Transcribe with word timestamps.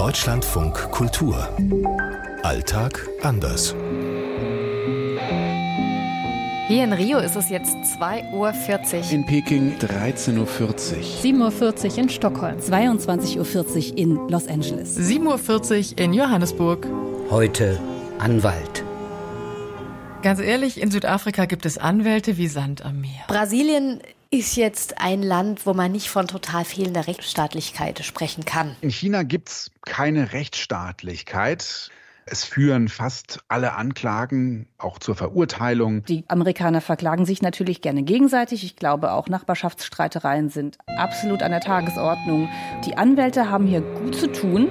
Deutschlandfunk 0.00 0.90
Kultur. 0.92 1.46
Alltag 2.42 3.06
anders. 3.20 3.74
Hier 6.68 6.84
in 6.84 6.94
Rio 6.94 7.18
ist 7.18 7.36
es 7.36 7.50
jetzt 7.50 7.76
2.40 8.00 8.32
Uhr. 8.32 9.12
In 9.12 9.26
Peking 9.26 9.76
13.40 9.76 10.38
Uhr. 10.38 10.46
7.40 10.46 11.90
Uhr 11.90 11.98
in 11.98 12.08
Stockholm. 12.08 12.56
22.40 12.56 13.90
Uhr 13.90 13.98
in 13.98 14.28
Los 14.30 14.48
Angeles. 14.48 14.96
7.40 14.98 15.92
Uhr 15.92 15.98
in 15.98 16.14
Johannesburg. 16.14 16.86
Heute 17.28 17.78
Anwalt. 18.18 18.82
Ganz 20.22 20.40
ehrlich, 20.40 20.80
in 20.80 20.90
Südafrika 20.90 21.44
gibt 21.44 21.66
es 21.66 21.76
Anwälte 21.76 22.38
wie 22.38 22.48
Sand 22.48 22.86
am 22.86 23.02
Meer. 23.02 23.26
Brasilien 23.28 24.00
ist 24.30 24.56
jetzt 24.56 25.00
ein 25.00 25.22
Land, 25.22 25.66
wo 25.66 25.74
man 25.74 25.90
nicht 25.90 26.08
von 26.08 26.28
total 26.28 26.64
fehlender 26.64 27.06
Rechtsstaatlichkeit 27.06 28.04
sprechen 28.04 28.44
kann. 28.44 28.76
In 28.80 28.90
China 28.90 29.24
gibt 29.24 29.48
es 29.48 29.70
keine 29.84 30.32
Rechtsstaatlichkeit. 30.32 31.90
Es 32.26 32.44
führen 32.44 32.88
fast 32.88 33.40
alle 33.48 33.74
Anklagen 33.74 34.68
auch 34.78 35.00
zur 35.00 35.16
Verurteilung. 35.16 36.04
Die 36.04 36.22
Amerikaner 36.28 36.80
verklagen 36.80 37.26
sich 37.26 37.42
natürlich 37.42 37.82
gerne 37.82 38.04
gegenseitig. 38.04 38.62
Ich 38.62 38.76
glaube, 38.76 39.12
auch 39.12 39.28
Nachbarschaftsstreitereien 39.28 40.48
sind 40.48 40.78
absolut 40.86 41.42
an 41.42 41.50
der 41.50 41.60
Tagesordnung. 41.60 42.48
Die 42.86 42.96
Anwälte 42.96 43.50
haben 43.50 43.66
hier 43.66 43.80
gut 43.80 44.14
zu 44.14 44.30
tun. 44.30 44.68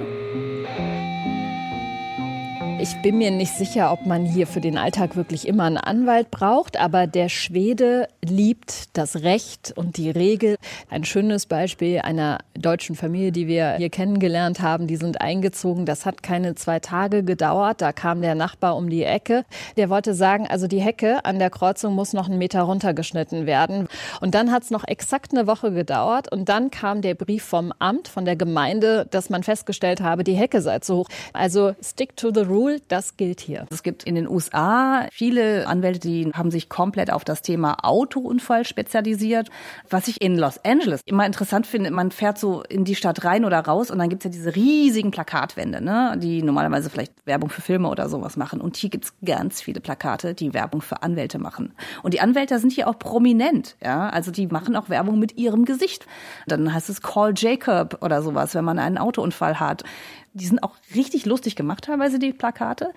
Ich 2.82 2.96
bin 3.02 3.18
mir 3.18 3.30
nicht 3.30 3.52
sicher, 3.52 3.92
ob 3.92 4.06
man 4.06 4.24
hier 4.24 4.46
für 4.46 4.62
den 4.62 4.78
Alltag 4.78 5.14
wirklich 5.14 5.46
immer 5.46 5.64
einen 5.64 5.76
Anwalt 5.76 6.30
braucht, 6.30 6.80
aber 6.80 7.06
der 7.06 7.28
Schwede 7.28 8.08
liebt 8.22 8.96
das 8.96 9.16
Recht 9.16 9.74
und 9.76 9.98
die 9.98 10.08
Regel. 10.08 10.56
Ein 10.88 11.04
schönes 11.04 11.44
Beispiel 11.44 11.98
einer 11.98 12.38
deutschen 12.54 12.96
Familie, 12.96 13.32
die 13.32 13.46
wir 13.46 13.74
hier 13.74 13.90
kennengelernt 13.90 14.60
haben, 14.60 14.86
die 14.86 14.96
sind 14.96 15.20
eingezogen. 15.20 15.84
Das 15.84 16.06
hat 16.06 16.22
keine 16.22 16.54
zwei 16.54 16.80
Tage 16.80 17.22
gedauert. 17.22 17.82
Da 17.82 17.92
kam 17.92 18.22
der 18.22 18.34
Nachbar 18.34 18.76
um 18.76 18.88
die 18.88 19.04
Ecke. 19.04 19.44
Der 19.76 19.90
wollte 19.90 20.14
sagen, 20.14 20.46
also 20.48 20.66
die 20.66 20.80
Hecke 20.80 21.22
an 21.26 21.38
der 21.38 21.50
Kreuzung 21.50 21.94
muss 21.94 22.14
noch 22.14 22.30
einen 22.30 22.38
Meter 22.38 22.62
runtergeschnitten 22.62 23.44
werden. 23.44 23.88
Und 24.22 24.34
dann 24.34 24.50
hat 24.50 24.62
es 24.62 24.70
noch 24.70 24.88
exakt 24.88 25.32
eine 25.32 25.46
Woche 25.46 25.70
gedauert. 25.70 26.32
Und 26.32 26.48
dann 26.48 26.70
kam 26.70 27.02
der 27.02 27.14
Brief 27.14 27.44
vom 27.44 27.74
Amt, 27.78 28.08
von 28.08 28.24
der 28.24 28.36
Gemeinde, 28.36 29.06
dass 29.10 29.28
man 29.28 29.42
festgestellt 29.42 30.00
habe, 30.00 30.24
die 30.24 30.32
Hecke 30.32 30.62
sei 30.62 30.78
zu 30.78 30.96
hoch. 30.96 31.08
Also 31.34 31.74
stick 31.82 32.16
to 32.16 32.32
the 32.32 32.40
rule 32.40 32.69
cool, 32.70 32.80
das 32.88 33.16
gilt 33.16 33.40
hier. 33.40 33.66
Es 33.70 33.82
gibt 33.82 34.04
in 34.04 34.14
den 34.14 34.28
USA 34.28 35.06
viele 35.12 35.66
Anwälte, 35.66 36.00
die 36.00 36.30
haben 36.32 36.50
sich 36.50 36.68
komplett 36.68 37.12
auf 37.12 37.24
das 37.24 37.42
Thema 37.42 37.84
Autounfall 37.84 38.64
spezialisiert. 38.64 39.50
Was 39.88 40.08
ich 40.08 40.20
in 40.20 40.36
Los 40.36 40.58
Angeles 40.64 41.00
immer 41.04 41.26
interessant 41.26 41.66
finde, 41.66 41.90
man 41.90 42.10
fährt 42.10 42.38
so 42.38 42.62
in 42.62 42.84
die 42.84 42.94
Stadt 42.94 43.24
rein 43.24 43.44
oder 43.44 43.60
raus 43.60 43.90
und 43.90 43.98
dann 43.98 44.08
gibt's 44.08 44.24
ja 44.24 44.30
diese 44.30 44.54
riesigen 44.54 45.10
Plakatwände, 45.10 45.82
ne, 45.82 46.16
die 46.18 46.42
normalerweise 46.42 46.90
vielleicht 46.90 47.12
Werbung 47.26 47.50
für 47.50 47.62
Filme 47.62 47.88
oder 47.88 48.08
sowas 48.08 48.36
machen. 48.36 48.60
Und 48.60 48.76
hier 48.76 48.90
gibt's 48.90 49.12
ganz 49.24 49.60
viele 49.60 49.80
Plakate, 49.80 50.34
die 50.34 50.54
Werbung 50.54 50.82
für 50.82 51.02
Anwälte 51.02 51.38
machen. 51.38 51.72
Und 52.02 52.14
die 52.14 52.20
Anwälte 52.20 52.58
sind 52.58 52.72
hier 52.72 52.88
auch 52.88 52.98
prominent, 52.98 53.76
ja, 53.82 54.08
also 54.08 54.30
die 54.30 54.46
machen 54.46 54.76
auch 54.76 54.88
Werbung 54.88 55.18
mit 55.18 55.36
ihrem 55.36 55.64
Gesicht. 55.64 56.06
Dann 56.46 56.72
heißt 56.72 56.90
es 56.90 57.02
Call 57.02 57.34
Jacob 57.36 57.98
oder 58.02 58.22
sowas, 58.22 58.54
wenn 58.54 58.64
man 58.64 58.78
einen 58.78 58.98
Autounfall 58.98 59.60
hat. 59.60 59.84
Die 60.32 60.46
sind 60.46 60.62
auch 60.62 60.76
richtig 60.94 61.26
lustig 61.26 61.56
gemacht, 61.56 61.84
teilweise 61.84 62.18
die 62.18 62.32
Plakate. 62.32 62.92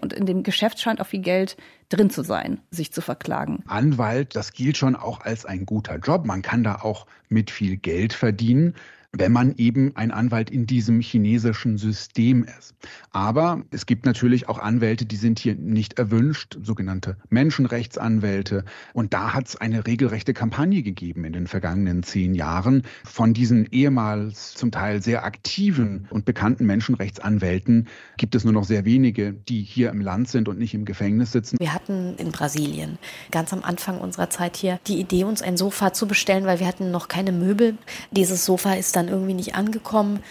Und 0.00 0.12
in 0.12 0.26
dem 0.26 0.42
Geschäft 0.42 0.80
scheint 0.80 1.00
auch 1.00 1.06
viel 1.06 1.20
Geld 1.20 1.56
drin 1.88 2.10
zu 2.10 2.22
sein, 2.22 2.60
sich 2.70 2.92
zu 2.92 3.00
verklagen. 3.00 3.64
Anwalt, 3.66 4.36
das 4.36 4.52
gilt 4.52 4.76
schon 4.76 4.96
auch 4.96 5.20
als 5.20 5.44
ein 5.44 5.66
guter 5.66 5.96
Job. 5.96 6.26
Man 6.26 6.42
kann 6.42 6.64
da 6.64 6.76
auch 6.76 7.06
mit 7.28 7.50
viel 7.50 7.76
Geld 7.76 8.12
verdienen 8.12 8.74
wenn 9.18 9.32
man 9.32 9.54
eben 9.56 9.92
ein 9.96 10.10
Anwalt 10.10 10.50
in 10.50 10.66
diesem 10.66 11.00
chinesischen 11.00 11.78
System 11.78 12.44
ist. 12.44 12.74
Aber 13.10 13.62
es 13.70 13.86
gibt 13.86 14.06
natürlich 14.06 14.48
auch 14.48 14.58
Anwälte, 14.58 15.06
die 15.06 15.16
sind 15.16 15.38
hier 15.38 15.54
nicht 15.54 15.98
erwünscht, 15.98 16.58
sogenannte 16.62 17.16
Menschenrechtsanwälte. 17.28 18.64
Und 18.92 19.14
da 19.14 19.34
hat 19.34 19.48
es 19.48 19.56
eine 19.56 19.86
regelrechte 19.86 20.34
Kampagne 20.34 20.82
gegeben 20.82 21.24
in 21.24 21.32
den 21.32 21.46
vergangenen 21.46 22.02
zehn 22.02 22.34
Jahren 22.34 22.82
von 23.04 23.34
diesen 23.34 23.66
ehemals 23.72 24.54
zum 24.54 24.70
Teil 24.70 25.02
sehr 25.02 25.24
aktiven 25.24 26.06
und 26.10 26.24
bekannten 26.24 26.66
Menschenrechtsanwälten 26.66 27.88
gibt 28.16 28.34
es 28.34 28.44
nur 28.44 28.52
noch 28.52 28.64
sehr 28.64 28.84
wenige, 28.84 29.32
die 29.32 29.62
hier 29.62 29.90
im 29.90 30.00
Land 30.00 30.28
sind 30.28 30.48
und 30.48 30.58
nicht 30.58 30.74
im 30.74 30.84
Gefängnis 30.84 31.32
sitzen. 31.32 31.56
Wir 31.58 31.72
hatten 31.72 32.14
in 32.16 32.32
Brasilien 32.32 32.98
ganz 33.30 33.52
am 33.52 33.62
Anfang 33.62 33.98
unserer 33.98 34.30
Zeit 34.30 34.56
hier 34.56 34.78
die 34.86 35.00
Idee, 35.00 35.24
uns 35.24 35.42
ein 35.42 35.56
Sofa 35.56 35.92
zu 35.92 36.06
bestellen, 36.06 36.44
weil 36.44 36.60
wir 36.60 36.66
hatten 36.66 36.90
noch 36.90 37.08
keine 37.08 37.32
Möbel. 37.32 37.76
Dieses 38.10 38.44
Sofa 38.44 38.74
ist 38.74 38.96
dann 38.96 39.05
irgendwie 39.08 39.34
nicht 39.34 39.54
angekommen. 39.54 40.22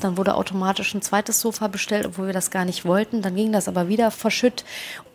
Dann 0.00 0.16
wurde 0.16 0.34
automatisch 0.34 0.94
ein 0.94 1.02
zweites 1.02 1.40
Sofa 1.40 1.68
bestellt, 1.68 2.06
obwohl 2.06 2.26
wir 2.26 2.32
das 2.32 2.50
gar 2.50 2.64
nicht 2.64 2.84
wollten. 2.84 3.22
Dann 3.22 3.36
ging 3.36 3.52
das 3.52 3.68
aber 3.68 3.88
wieder 3.88 4.10
verschütt. 4.10 4.64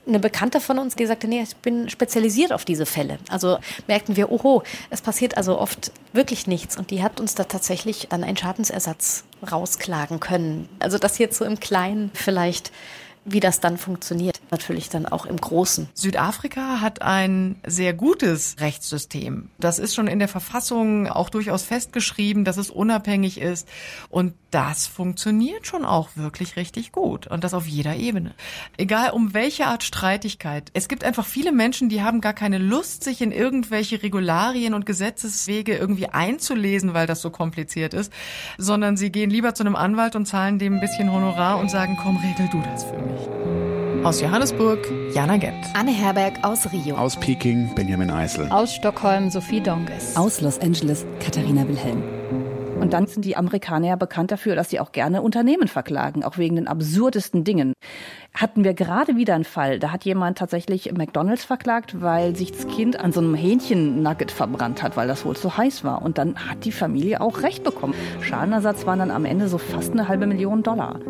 Eine 0.07 0.19
Bekannte 0.19 0.59
von 0.61 0.79
uns, 0.79 0.95
die 0.95 1.05
sagte, 1.05 1.27
nee, 1.27 1.41
ich 1.41 1.55
bin 1.57 1.89
spezialisiert 1.89 2.53
auf 2.53 2.65
diese 2.65 2.85
Fälle. 2.85 3.19
Also 3.29 3.59
merkten 3.87 4.15
wir, 4.15 4.31
oho, 4.31 4.63
es 4.89 5.01
passiert 5.01 5.37
also 5.37 5.59
oft 5.59 5.91
wirklich 6.13 6.47
nichts. 6.47 6.77
Und 6.77 6.91
die 6.91 7.03
hat 7.03 7.19
uns 7.19 7.35
da 7.35 7.43
tatsächlich 7.43 8.07
dann 8.09 8.23
einen 8.23 8.37
Schadensersatz 8.37 9.25
rausklagen 9.51 10.19
können. 10.19 10.67
Also 10.79 10.97
das 10.97 11.17
jetzt 11.19 11.37
so 11.37 11.45
im 11.45 11.59
Kleinen 11.59 12.09
vielleicht 12.13 12.71
wie 13.25 13.39
das 13.39 13.59
dann 13.59 13.77
funktioniert, 13.77 14.38
natürlich 14.51 14.89
dann 14.89 15.05
auch 15.05 15.25
im 15.25 15.37
Großen. 15.37 15.89
Südafrika 15.93 16.81
hat 16.81 17.01
ein 17.01 17.55
sehr 17.65 17.93
gutes 17.93 18.55
Rechtssystem. 18.59 19.49
Das 19.59 19.79
ist 19.79 19.95
schon 19.95 20.07
in 20.07 20.19
der 20.19 20.27
Verfassung 20.27 21.07
auch 21.07 21.29
durchaus 21.29 21.63
festgeschrieben, 21.63 22.45
dass 22.45 22.57
es 22.57 22.69
unabhängig 22.69 23.39
ist. 23.39 23.67
Und 24.09 24.33
das 24.51 24.87
funktioniert 24.87 25.67
schon 25.67 25.85
auch 25.85 26.09
wirklich 26.15 26.55
richtig 26.55 26.91
gut. 26.91 27.27
Und 27.27 27.43
das 27.43 27.53
auf 27.53 27.67
jeder 27.67 27.95
Ebene. 27.95 28.33
Egal 28.77 29.11
um 29.11 29.33
welche 29.33 29.67
Art 29.67 29.83
Streitigkeit. 29.83 30.71
Es 30.73 30.87
gibt 30.87 31.03
einfach 31.03 31.25
viele 31.25 31.51
Menschen, 31.51 31.89
die 31.89 32.01
haben 32.01 32.21
gar 32.21 32.33
keine 32.33 32.57
Lust, 32.57 33.03
sich 33.03 33.21
in 33.21 33.31
irgendwelche 33.31 34.01
Regularien 34.01 34.73
und 34.73 34.85
Gesetzeswege 34.85 35.77
irgendwie 35.77 36.07
einzulesen, 36.07 36.93
weil 36.93 37.07
das 37.07 37.21
so 37.21 37.29
kompliziert 37.29 37.93
ist, 37.93 38.11
sondern 38.57 38.97
sie 38.97 39.11
gehen 39.11 39.29
lieber 39.29 39.53
zu 39.53 39.63
einem 39.63 39.75
Anwalt 39.75 40.15
und 40.15 40.25
zahlen 40.25 40.59
dem 40.59 40.75
ein 40.75 40.81
bisschen 40.81 41.11
Honorar 41.11 41.59
und 41.59 41.69
sagen, 41.69 41.97
komm, 42.01 42.17
regel 42.17 42.49
du 42.51 42.61
das 42.61 42.83
für 42.83 42.97
mich. 42.97 43.48
Aus 44.03 44.21
Johannesburg, 44.21 44.79
Jana 45.13 45.35
Gent. 45.35 45.65
Anne 45.73 45.91
Herberg 45.91 46.41
aus 46.43 46.71
Rio. 46.71 46.95
Aus 46.95 47.17
Peking, 47.17 47.75
Benjamin 47.75 48.09
Eisel. 48.09 48.49
Aus 48.49 48.73
Stockholm, 48.73 49.29
Sophie 49.29 49.59
Donges. 49.59 50.15
Aus 50.15 50.39
Los 50.39 50.57
Angeles, 50.59 51.05
Katharina 51.19 51.67
Wilhelm. 51.67 52.01
Und 52.79 52.93
dann 52.93 53.07
sind 53.07 53.25
die 53.25 53.35
Amerikaner 53.35 53.87
ja 53.87 53.95
bekannt 53.97 54.31
dafür, 54.31 54.55
dass 54.55 54.69
sie 54.69 54.79
auch 54.79 54.93
gerne 54.93 55.21
Unternehmen 55.21 55.67
verklagen, 55.67 56.23
auch 56.23 56.37
wegen 56.37 56.55
den 56.55 56.69
absurdesten 56.69 57.43
Dingen. 57.43 57.73
Hatten 58.33 58.63
wir 58.63 58.73
gerade 58.73 59.17
wieder 59.17 59.35
einen 59.35 59.43
Fall, 59.43 59.79
da 59.79 59.91
hat 59.91 60.05
jemand 60.05 60.37
tatsächlich 60.37 60.89
McDonalds 60.93 61.43
verklagt, 61.43 62.01
weil 62.01 62.37
sich 62.37 62.53
das 62.53 62.67
Kind 62.67 62.97
an 62.97 63.11
so 63.11 63.19
einem 63.19 63.35
Hähnchen-Nugget 63.35 64.31
verbrannt 64.31 64.81
hat, 64.81 64.95
weil 64.95 65.09
das 65.09 65.25
wohl 65.25 65.35
zu 65.35 65.57
heiß 65.57 65.83
war. 65.83 66.01
Und 66.01 66.17
dann 66.17 66.35
hat 66.49 66.63
die 66.63 66.71
Familie 66.71 67.19
auch 67.19 67.41
Recht 67.41 67.65
bekommen. 67.65 67.93
Schadenersatz 68.21 68.85
waren 68.85 68.99
dann 68.99 69.11
am 69.11 69.25
Ende 69.25 69.49
so 69.49 69.57
fast 69.57 69.91
eine 69.91 70.07
halbe 70.07 70.25
Million 70.25 70.63
Dollar. 70.63 71.01